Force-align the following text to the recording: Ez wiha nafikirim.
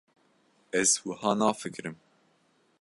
Ez 0.79 0.89
wiha 1.03 1.31
nafikirim. 1.39 1.97